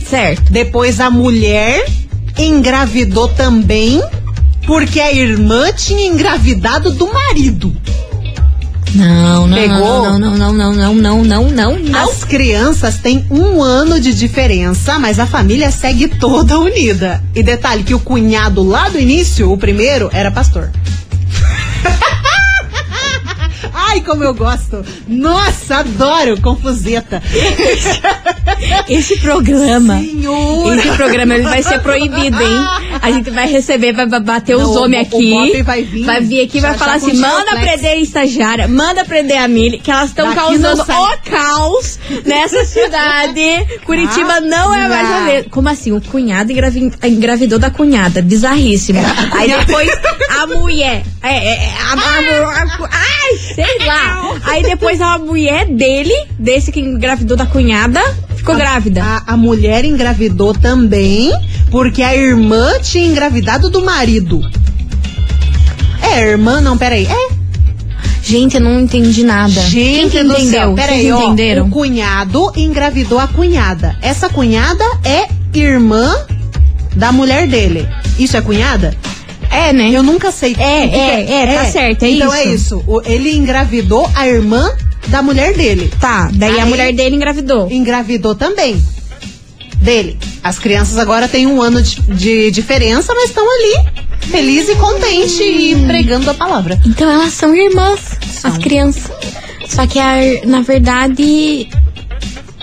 [0.09, 0.51] certo.
[0.51, 1.85] Depois a mulher
[2.37, 4.01] engravidou também
[4.65, 7.75] porque a irmã tinha engravidado do marido.
[8.93, 10.03] Não, não, Pegou?
[10.03, 12.03] não, não, não, não, não, não, não, não, não.
[12.03, 17.23] As crianças têm um ano de diferença, mas a família segue toda unida.
[17.33, 20.69] E detalhe que o cunhado lá do início, o primeiro, era pastor.
[23.73, 24.83] Ai, como eu gosto!
[25.07, 27.21] Nossa, adoro confuseta.
[28.89, 29.99] Esse programa.
[29.99, 30.75] Senhora!
[30.75, 32.65] Esse programa ele vai ser proibido, hein?
[33.01, 35.31] A gente vai receber, vai bater os Não, homens o- o aqui.
[35.31, 36.05] Bob vai vir.
[36.05, 39.79] Vai vir aqui e vai falar assim: manda prender a estagiária, manda prender a Mili,
[39.79, 40.85] que elas estão causando o
[41.29, 43.41] caos nessa cidade.
[43.85, 45.49] Curitiba não é mais a mesma.
[45.49, 45.91] Como assim?
[45.91, 48.21] O cunhado engravi- engravidou da cunhada.
[48.21, 48.99] Bizarríssimo.
[49.33, 49.89] Aí depois
[50.39, 51.03] a mulher.
[51.23, 54.35] É, é, é, a, a- a- ai, sei lá.
[54.43, 58.01] Aí depois a mulher dele, desse que engravidou da cunhada,
[58.35, 59.03] ficou grávida.
[59.03, 61.31] A, a mulher engravidou também,
[61.71, 64.41] porque a irmã tinha engravidado do marido.
[66.03, 67.07] É, irmã, não, peraí.
[67.07, 67.41] É,
[68.23, 69.61] Gente, eu não entendi nada.
[69.71, 70.73] Quem que Gente entendeu?
[70.75, 71.65] peraí, ó, entenderam?
[71.65, 73.97] o cunhado engravidou a cunhada.
[74.01, 76.13] Essa cunhada é irmã
[76.95, 77.87] da mulher dele.
[78.19, 78.95] Isso é cunhada?
[79.49, 79.89] É, né?
[79.91, 80.55] Eu nunca sei.
[80.57, 82.35] É, é, que é, tá certo, é então isso.
[82.37, 82.83] é isso.
[83.05, 84.69] Ele engravidou a irmã
[85.07, 85.91] da mulher dele.
[85.99, 87.69] Tá, daí a Aí- mulher dele engravidou.
[87.71, 88.81] Engravidou também.
[89.81, 90.17] Dele.
[90.43, 93.89] As crianças agora têm um ano de, de diferença, mas estão ali,
[94.29, 96.79] felizes e contentes e pregando a palavra.
[96.85, 97.99] Então elas são irmãs,
[98.43, 99.11] as crianças.
[99.67, 101.67] Só que, a, na verdade,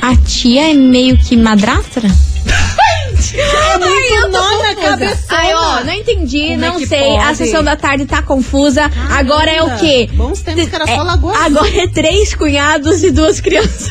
[0.01, 2.09] a tia é meio que madrastra?
[3.35, 5.27] É muito na cabeça.
[5.31, 7.17] Ai, ó, não entendi, Como é não que sei.
[7.17, 7.37] A pode?
[7.39, 8.91] sessão da tarde tá confusa.
[9.11, 10.09] Agora é o quê?
[10.13, 11.37] Bons tempos que era só É, Lagoa.
[11.37, 13.91] Agora é três cunhados e duas crianças.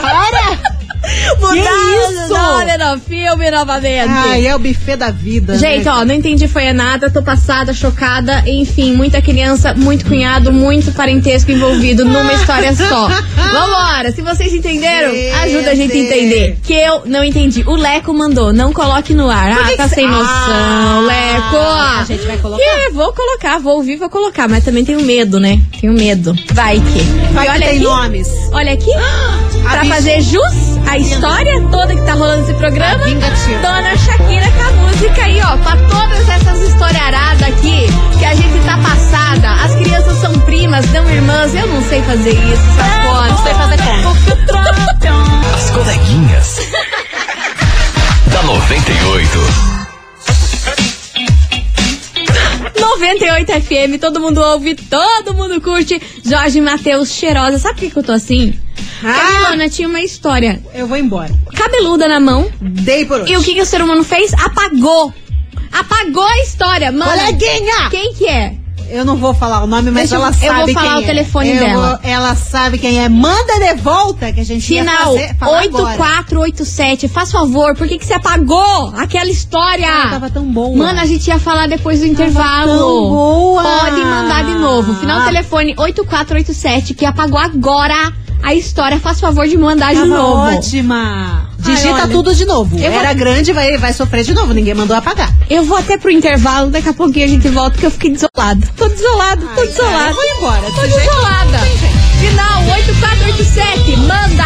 [0.00, 0.69] Cara!
[1.38, 2.24] Mudaram isso?
[2.24, 4.08] o nome no filme novamente.
[4.08, 5.56] Ai, é o buffet da vida.
[5.58, 5.92] Gente, né?
[5.92, 11.50] ó, não entendi foi nada, tô passada, chocada, enfim, muita criança, muito cunhado, muito parentesco
[11.50, 13.08] envolvido numa história só.
[13.52, 16.58] Vambora, se vocês entenderam, ajuda a gente a entender.
[16.62, 17.62] Que eu não entendi.
[17.66, 19.54] O Leco mandou, não coloque no ar.
[19.54, 21.56] Por Ah, que tá que sem noção, Ah, Leco.
[22.00, 22.62] a gente vai colocar?
[22.62, 25.60] Que, vou colocar, vou ouvir, vou colocar, mas também tenho medo, né?
[25.80, 26.34] Tenho medo.
[26.52, 27.00] Vai que.
[27.32, 28.28] Vai e que olha tem aqui, nomes.
[28.52, 28.90] olha aqui,
[29.62, 29.94] pra bicha.
[29.94, 30.42] fazer jus
[30.86, 33.04] à história toda que tá rolando esse programa.
[33.04, 37.86] Dona Shakira com a música aí, ó, pra todas essas historiaradas aqui,
[38.18, 42.30] que a gente tá passada, as crianças são primas, não irmãs, eu não sei fazer
[42.30, 43.30] isso, essas coisas.
[43.30, 44.10] Não sei fazer como.
[45.54, 46.56] As coleguinhas.
[48.26, 49.38] da 98.
[52.78, 56.00] 98 FM, todo mundo ouve, todo mundo curte.
[56.24, 57.58] Jorge Matheus cheirosa.
[57.58, 58.58] Sabe por que que eu tô assim?
[59.04, 59.08] Ah!
[59.08, 61.32] A Milona tinha uma história Eu vou embora.
[61.54, 62.50] cabeluda na mão.
[62.60, 63.32] Dei por hoje.
[63.32, 64.32] E o que, que o ser humano fez?
[64.34, 65.12] Apagou.
[65.72, 67.10] Apagou a história, mano.
[67.10, 67.88] Coleguinha!
[67.90, 68.54] Quem que é?
[68.92, 70.98] Eu não vou falar o nome, mas Deixa eu- ela eu sabe vou quem falar
[70.98, 71.06] o é.
[71.06, 71.88] telefone Eu dela.
[72.02, 73.08] vou- ela sabe quem é.
[73.08, 75.84] Manda de volta que a gente Final ia fazer, falar agora.
[75.84, 77.06] 8487.
[77.06, 79.86] Faz favor, por que, que você apagou aquela história?
[79.86, 80.76] Ela tava tão boa.
[80.76, 82.66] Mano, a gente ia falar depois do intervalo.
[82.78, 83.62] tão boa.
[83.62, 84.92] Pode mandar de novo.
[84.96, 85.24] Final Ah.
[85.26, 88.98] telefone 8487, que apagou agora a história.
[88.98, 90.56] Faz favor de mandar de Tava novo.
[90.56, 91.48] ótima.
[91.58, 92.76] Digita olha, tudo de novo.
[92.78, 94.52] eu vou- Era grande, vai, vai sofrer de novo.
[94.54, 95.32] Ninguém mandou apagar.
[95.48, 98.66] Eu vou até pro intervalo, daqui a pouquinho a gente volta, porque eu fiquei desolada.
[98.76, 99.98] Tô desolada, tô Ai, desolada.
[99.98, 101.58] cara, eu vou embora, Tô desse jeito desolada.
[102.20, 104.44] Final 8487, manda!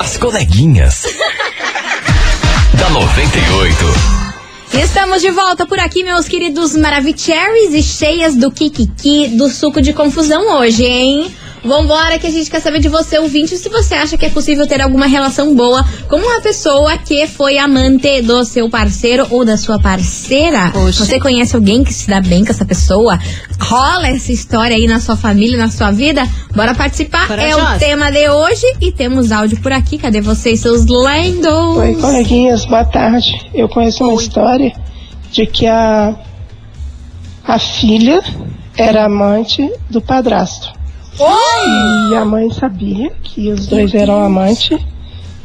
[0.00, 1.02] As coleguinhas.
[2.74, 4.31] da 98.
[4.72, 9.92] Estamos de volta por aqui, meus queridos Maravicheries e cheias do Kikiki do suco de
[9.92, 11.30] confusão hoje, hein?
[11.64, 14.66] Vambora que a gente quer saber de você, ouvinte, se você acha que é possível
[14.66, 19.56] ter alguma relação boa com uma pessoa que foi amante do seu parceiro ou da
[19.56, 20.70] sua parceira.
[20.72, 21.04] Poxa.
[21.04, 23.16] Você conhece alguém que se dá bem com essa pessoa?
[23.60, 26.28] Rola essa história aí na sua família, na sua vida?
[26.54, 27.78] Bora participar, é o Corajosa.
[27.78, 29.98] tema de hoje e temos áudio por aqui.
[29.98, 31.76] Cadê vocês, seus lendos?
[31.76, 33.32] Oi, coleguinhas, boa tarde.
[33.54, 34.72] Eu conheço uma história
[35.30, 36.14] de que a,
[37.44, 38.20] a filha
[38.76, 40.81] era amante do padrasto.
[41.18, 44.78] E a mãe sabia que os dois eram amantes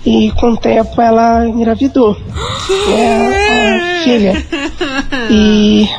[0.06, 2.16] e com o tempo ela engravidou.
[2.88, 4.46] Né, a filha.
[5.30, 5.90] E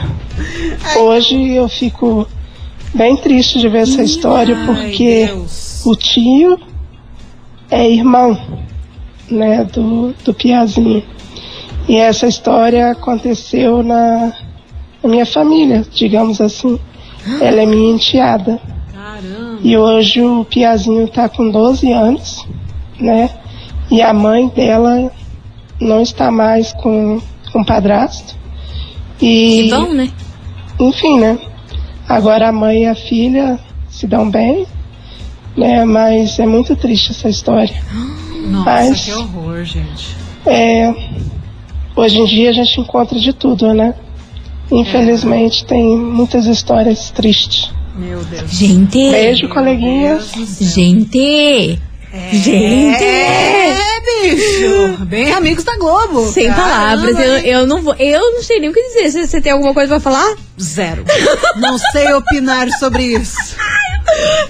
[0.99, 2.27] hoje eu fico
[2.95, 5.83] bem triste de ver essa história porque Deus.
[5.85, 6.59] o tio
[7.71, 8.39] é irmão,
[9.31, 11.05] né, do, do Piazinho.
[11.87, 14.33] E essa história aconteceu na,
[15.03, 16.79] na minha família, digamos assim.
[17.41, 18.61] Ela é minha enteada.
[18.93, 19.38] Caramba.
[19.61, 22.47] E hoje o Piazinho tá com 12 anos,
[23.01, 23.31] né?
[23.91, 25.11] E a mãe dela
[25.81, 27.21] não está mais com,
[27.53, 28.37] com o padrasto.
[29.21, 30.11] E Que bom, né?
[30.79, 31.39] enfim, né?
[32.09, 34.67] Agora a mãe e a filha se dão bem,
[35.57, 35.85] né?
[35.85, 37.75] Mas é muito triste essa história.
[38.49, 40.17] Nossa, Mas- que horror, gente.
[40.47, 40.95] É,
[41.97, 43.95] hoje em dia a gente encontra de tudo, né?
[44.71, 47.71] Infelizmente tem muitas histórias tristes.
[47.99, 48.51] Meu Deus.
[48.51, 49.11] Gente.
[49.11, 50.31] Beijo, coleguinhas.
[50.61, 51.79] Gente.
[52.33, 53.05] Gente.
[53.05, 53.75] É,
[54.25, 55.05] bicho.
[55.05, 56.27] Bem amigos da Globo.
[56.27, 57.95] Sem Caramba, palavras, eu, eu não vou.
[57.99, 59.11] Eu não sei nem o que dizer.
[59.11, 60.37] Você- Você tem alguma coisa pra falar?
[60.61, 61.05] Zero.
[61.57, 63.37] Não sei opinar sobre isso.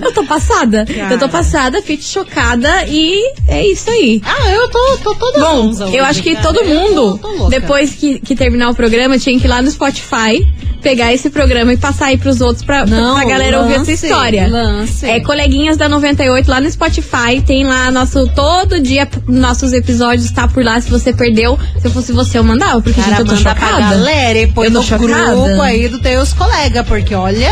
[0.01, 0.87] Eu tô passada.
[0.87, 1.15] Cara.
[1.15, 4.21] Eu tô passada, fico chocada e é isso aí.
[4.25, 6.47] Ah, eu tô, tô toda Bom, eu hoje, acho que cara.
[6.47, 10.47] todo mundo, tô depois que, que terminar o programa, tinha que ir lá no Spotify,
[10.89, 13.93] pegar esse programa e passar aí pros outros pra, Não, pra galera ouvir essa lance,
[13.93, 14.49] história.
[14.49, 15.05] lance.
[15.07, 17.43] É Coleguinhas da 98 lá no Spotify.
[17.47, 18.27] Tem lá nosso.
[18.29, 20.81] Todo dia nossos episódios tá por lá.
[20.81, 23.55] Se você perdeu, se eu fosse você, eu mandava, porque Cara, gente, eu tô manda
[23.55, 23.95] pra chocada.
[23.97, 27.51] galera e põe Eu tô no grupo aí dos teus colegas, porque olha...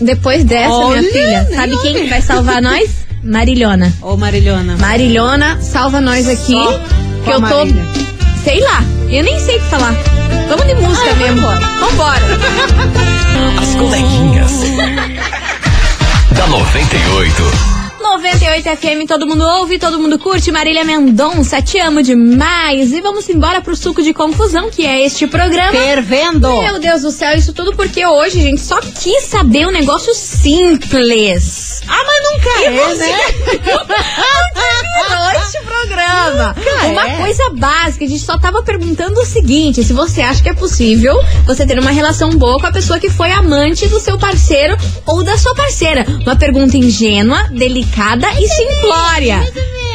[0.00, 2.90] Depois dessa, Olha, minha filha, sabe quem vai salvar nós?
[3.24, 3.92] Marilhona.
[4.02, 4.76] Ô, Marilhona.
[4.76, 6.52] Marilhona, salva nós aqui.
[6.52, 6.80] Só
[7.24, 7.40] que eu tô.
[7.64, 7.82] Marília.
[8.44, 9.94] Sei lá, eu nem sei o que falar.
[10.48, 11.40] Vamos de música Ah, mesmo.
[11.40, 11.60] vambora.
[11.80, 12.25] Vambora.
[13.60, 14.52] As coleguinhas.
[16.32, 17.42] da 98.
[18.00, 20.50] 98 FM, todo mundo ouve, todo mundo curte.
[20.50, 22.92] Marília Mendonça, te amo demais.
[22.92, 25.72] E vamos embora pro suco de confusão, que é este programa.
[25.72, 26.48] Fervendo.
[26.62, 31.75] Meu Deus do céu, isso tudo porque hoje, gente, só quis saber um negócio simples.
[31.88, 33.18] Ah, mas nunca E é, você né?
[35.46, 36.54] este programa.
[36.56, 37.16] Nunca Uma é.
[37.18, 41.22] coisa básica, a gente só tava perguntando o seguinte: se você acha que é possível
[41.44, 45.22] você ter uma relação boa com a pessoa que foi amante do seu parceiro ou
[45.22, 46.04] da sua parceira.
[46.22, 49.40] Uma pergunta ingênua, delicada e simplória.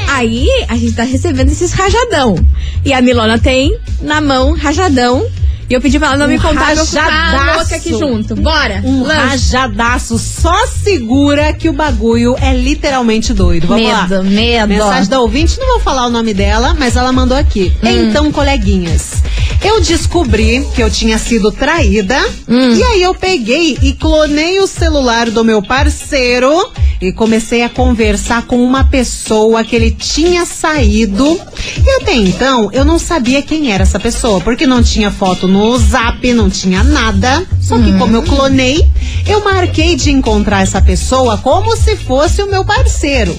[0.09, 2.35] Aí a gente tá recebendo esses rajadão.
[2.83, 5.25] E a Milona tem na mão rajadão.
[5.71, 8.35] E eu pedi pra ela não Um me contar eu ficar louca aqui junto.
[8.35, 8.81] Bora!
[8.83, 9.21] Um lança.
[9.21, 13.67] rajadaço só segura que o bagulho é literalmente doido.
[13.67, 14.05] Vamos lá.
[14.05, 14.67] Medo, medo.
[14.67, 17.71] Mensagem da ouvinte, não vou falar o nome dela, mas ela mandou aqui.
[17.81, 17.87] Hum.
[17.87, 19.23] Então, coleguinhas,
[19.63, 22.73] eu descobri que eu tinha sido traída Hum.
[22.73, 28.45] e aí eu peguei e clonei o celular do meu parceiro e comecei a conversar
[28.45, 31.39] com uma pessoa que ele tinha saído.
[31.85, 35.60] E até então eu não sabia quem era essa pessoa, porque não tinha foto no
[35.77, 37.45] zap, não tinha nada.
[37.61, 38.89] Só que como eu clonei,
[39.27, 43.35] eu marquei de encontrar essa pessoa como se fosse o meu parceiro.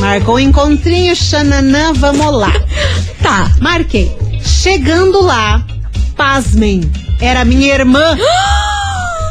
[0.00, 2.52] Marcou o encontrinho, xananã, vamos lá.
[3.20, 3.52] Tá.
[3.60, 4.10] Marquei.
[4.42, 5.62] Chegando lá,
[6.16, 6.90] pasmem,
[7.20, 8.16] era minha irmã.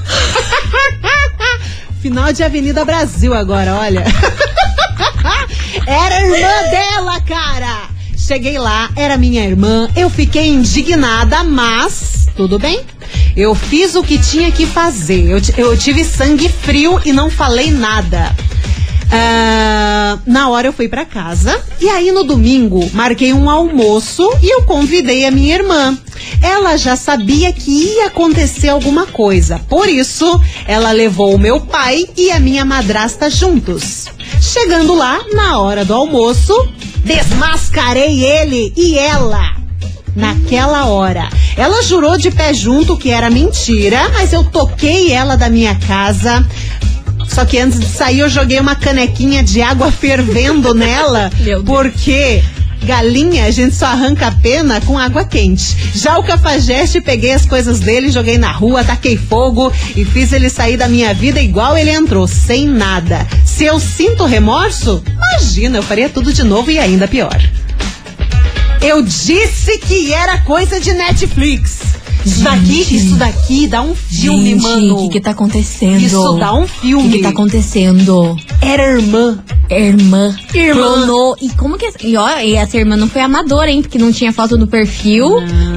[2.01, 4.05] Final de Avenida Brasil agora, olha.
[5.85, 7.89] Era a irmã dela, cara.
[8.29, 9.89] Cheguei lá, era minha irmã.
[9.95, 12.81] Eu fiquei indignada, mas tudo bem.
[13.35, 15.31] Eu fiz o que tinha que fazer.
[15.31, 18.35] Eu, eu tive sangue frio e não falei nada.
[19.11, 24.53] Ah, na hora eu fui pra casa e aí no domingo marquei um almoço e
[24.53, 25.97] eu convidei a minha irmã.
[26.39, 32.05] Ela já sabia que ia acontecer alguma coisa, por isso ela levou o meu pai
[32.15, 34.05] e a minha madrasta juntos.
[34.39, 36.53] Chegando lá, na hora do almoço,
[37.03, 39.55] desmascarei ele e ela.
[40.15, 41.29] Naquela hora.
[41.55, 46.45] Ela jurou de pé junto que era mentira, mas eu toquei ela da minha casa.
[47.27, 51.29] Só que antes de sair eu joguei uma canequinha de água fervendo nela,
[51.65, 52.43] porque
[52.83, 55.75] galinha a gente só arranca a pena com água quente.
[55.93, 60.49] Já o cafajeste peguei as coisas dele, joguei na rua, taquei fogo e fiz ele
[60.49, 63.27] sair da minha vida igual ele entrou, sem nada.
[63.45, 67.39] Se eu sinto remorso, imagina, eu faria tudo de novo e ainda pior.
[68.81, 71.98] Eu disse que era coisa de Netflix.
[72.25, 74.95] Isso daqui, isso daqui dá um filme, Gente, mano.
[74.97, 76.01] o que que tá acontecendo?
[76.01, 77.07] Isso dá um filme.
[77.07, 78.35] O que que tá acontecendo?
[78.61, 79.39] Era irmã.
[79.69, 80.35] Irmã.
[80.53, 80.73] Irmã.
[80.81, 81.37] Clonou.
[81.39, 81.87] E como que...
[82.03, 83.81] E, ó, e essa irmã não foi amadora, hein?
[83.83, 85.25] Porque não tinha foto do perfil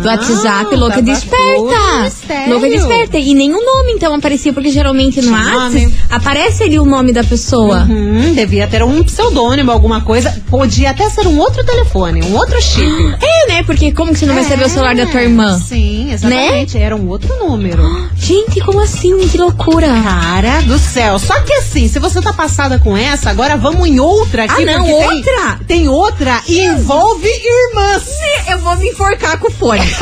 [0.00, 0.74] do WhatsApp.
[0.74, 2.02] Louca tava desperta.
[2.04, 2.52] mistério.
[2.52, 3.18] Louca desperta.
[3.18, 4.52] E nenhum nome, então, aparecia.
[4.52, 7.82] Porque geralmente no WhatsApp aparece ali o nome da pessoa.
[7.88, 10.34] Hum, devia ter um pseudônimo, alguma coisa.
[10.48, 12.82] Podia até ser um outro telefone, um outro chip.
[13.22, 13.62] É, né?
[13.62, 15.58] Porque como que você não vai saber o celular da tua irmã?
[15.58, 16.31] Sim, exatamente.
[16.78, 17.82] Era um outro número.
[18.16, 19.26] Gente, como assim?
[19.28, 19.86] Que loucura.
[20.02, 21.18] Cara do céu.
[21.18, 24.62] Só que assim, se você tá passada com essa, agora vamos em outra aqui.
[24.62, 25.60] Ah, não, porque tem- outra?
[25.66, 28.04] Tem, outra e envolve irmãs.
[28.48, 29.82] Eu vou me enforcar com o fone.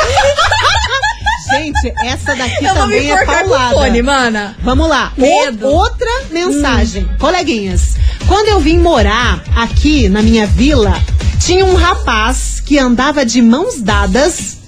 [1.50, 3.74] Gente, essa daqui Eu também é enforcar com o paulada.
[3.74, 4.56] fone, mana.
[4.62, 5.12] Vamos lá.
[5.16, 5.66] O- Medo.
[5.66, 7.02] outra mensagem.
[7.04, 7.16] Hum.
[7.18, 7.96] Coleguinhas,
[8.28, 10.96] quando eu vim morar aqui na minha vila,
[11.40, 14.58] tinha um rapaz que andava de mãos dadas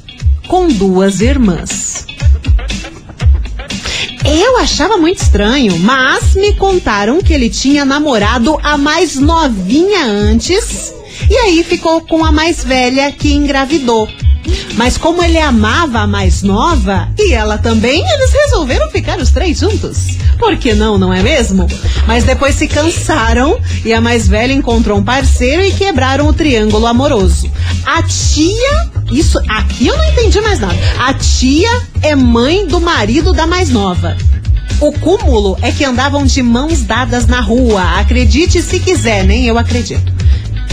[0.46, 2.06] com duas irmãs.
[4.24, 10.94] Eu achava muito estranho, mas me contaram que ele tinha namorado a mais novinha antes
[11.28, 14.08] e aí ficou com a mais velha que engravidou.
[14.74, 19.58] Mas como ele amava a mais nova e ela também, eles resolveram ficar os três
[19.58, 20.16] juntos.
[20.38, 21.66] Por que não, não é mesmo?
[22.06, 26.86] Mas depois se cansaram e a mais velha encontrou um parceiro e quebraram o triângulo
[26.86, 27.50] amoroso.
[27.84, 30.74] A tia, isso aqui eu não entendi mais nada.
[30.98, 31.70] A tia
[32.02, 34.16] é mãe do marido da mais nova.
[34.80, 37.82] O cúmulo é que andavam de mãos dadas na rua.
[38.00, 40.12] Acredite se quiser, nem eu acredito.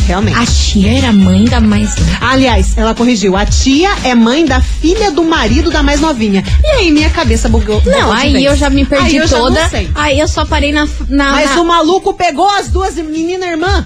[0.08, 0.38] Realmente.
[0.40, 1.92] A tia era mãe da mais.
[2.20, 3.38] Aliás, ela corrigiu.
[3.38, 6.44] A tia é mãe da filha do marido da mais novinha.
[6.64, 7.80] E aí minha cabeça bugou.
[7.86, 9.70] Não, bugou aí eu já me perdi Aí eu toda.
[9.70, 9.88] sei.
[9.94, 10.88] Aí eu só parei na.
[11.08, 13.86] na Mas na- o maluco pegou as duas meninas irmã.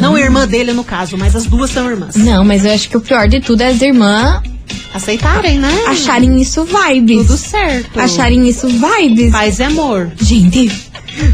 [0.00, 2.14] Não irmã dele, no caso, mas as duas são irmãs.
[2.16, 4.42] Não, mas eu acho que o pior de tudo é as irmãs
[4.92, 5.72] Aceitarem, né?
[5.88, 7.26] acharem isso vibes.
[7.26, 7.98] Tudo certo.
[7.98, 9.32] Acharem isso vibes.
[9.32, 10.12] Paz e amor.
[10.20, 10.70] Gente,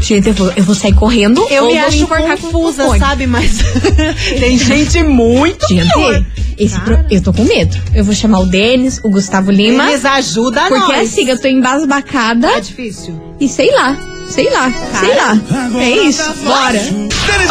[0.01, 2.99] gente, eu vou, eu vou sair correndo Eu ou me acho com confusa, fone.
[2.99, 3.27] sabe?
[3.27, 3.59] Mas
[4.39, 6.13] tem gente muito pior.
[6.13, 6.25] Gente,
[6.57, 7.77] esse pro- eu tô com medo.
[7.93, 9.89] Eu vou chamar o Denis, o Gustavo Lima.
[9.91, 11.11] Eles ajudam Porque nós.
[11.13, 13.21] assim, eu tô embasbacada É difícil.
[13.39, 13.95] e sei lá,
[14.31, 15.37] sei lá, sei lá.
[15.79, 16.79] É isso, bora.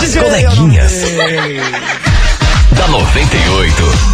[0.03, 0.93] As coleguinhas.
[2.77, 4.11] da 98.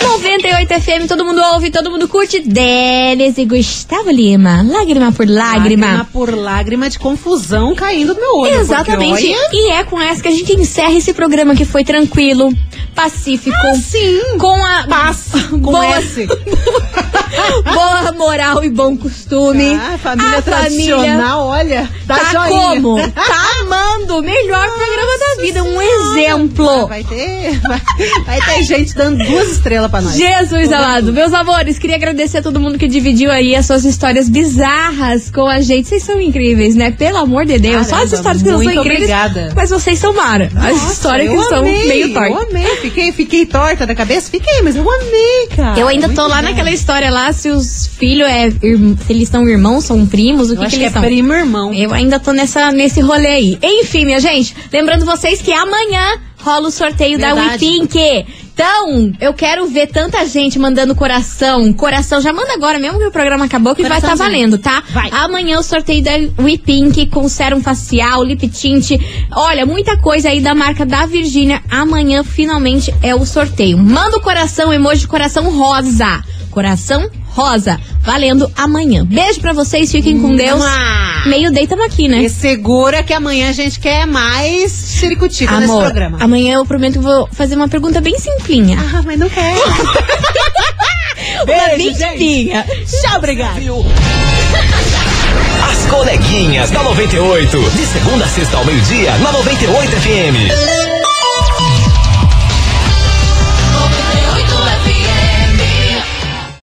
[0.00, 2.40] 98 FM, todo mundo ouve, todo mundo curte.
[2.40, 4.62] Denis e Gustavo Lima.
[4.62, 5.86] Lágrima por lágrima.
[5.86, 8.60] Lágrima por lágrima de confusão caindo do meu olho.
[8.60, 9.26] Exatamente.
[9.26, 12.52] olha, E é com essa que a gente encerra esse programa que foi tranquilo,
[12.98, 13.56] pacífico.
[13.80, 14.38] sim.
[14.38, 16.26] Com a Paz com boa, S.
[17.72, 19.74] boa moral e bom costume.
[19.74, 21.88] Ah, família a tradicional, olha.
[22.06, 22.50] Dá tá joinha.
[22.50, 22.98] como?
[23.28, 24.22] Tá amando.
[24.22, 25.62] Melhor programa da vida.
[25.62, 26.86] Um exemplo.
[26.88, 27.80] Vai ter, vai,
[28.24, 30.14] vai ter gente dando duas estrelas pra nós.
[30.16, 34.28] Jesus amado, meus amores, queria agradecer a todo mundo que dividiu aí as suas histórias
[34.28, 35.88] bizarras com a gente.
[35.88, 36.90] Vocês são incríveis, né?
[36.90, 37.86] Pelo amor de Deus.
[37.86, 38.94] Só as Caramba, histórias que não são incríveis.
[38.96, 39.52] obrigada.
[39.54, 40.50] Mas vocês são mara.
[40.56, 42.30] As Nossa, histórias que eu são amei, meio tortas.
[42.30, 44.30] Eu amei, fiquei, fiquei torta da cabeça?
[44.30, 45.78] Fiquei, mas eu amei, cara.
[45.78, 46.48] Eu ainda tô Muito lá bom.
[46.48, 50.64] naquela história lá, se os filhos é, se eles são irmãos, são primos, o que,
[50.64, 51.02] que que eles é são?
[51.02, 51.72] primo irmão.
[51.74, 53.58] Eu ainda tô nessa, nesse rolê aí.
[53.62, 57.64] Enfim, minha gente, lembrando vocês que amanhã rola o sorteio da Verdade.
[58.58, 61.72] Então, eu quero ver tanta gente mandando coração.
[61.72, 64.36] Coração, já manda agora, mesmo que o programa acabou, que vai estar Coraçãozinho.
[64.50, 64.82] valendo, tá?
[64.90, 65.08] Vai.
[65.12, 66.10] Amanhã o sorteio da
[66.42, 69.00] WePink com sérum facial, lip tint.
[69.30, 71.62] Olha, muita coisa aí da marca da Virgínia.
[71.70, 73.78] Amanhã, finalmente, é o sorteio.
[73.78, 76.20] Manda o coração, emoji de coração rosa.
[76.50, 77.08] Coração
[77.38, 77.78] rosa.
[78.02, 79.04] Valendo amanhã.
[79.04, 80.58] Beijo pra vocês, fiquem com Deus.
[80.58, 81.26] Mua.
[81.26, 82.22] Meio day tamo aqui, né?
[82.22, 86.18] E segura que amanhã a gente quer mais ciricutico nesse Amor, programa.
[86.20, 88.76] amanhã eu prometo que vou fazer uma pergunta bem simplinha.
[88.80, 89.54] Ah, mas não quer.
[91.36, 92.66] uma Beijo, bem simplinha.
[92.86, 93.60] Tchau, obrigada.
[95.70, 97.70] As coleguinhas da 98.
[97.70, 100.87] De segunda a sexta ao meio-dia, na 98 FM.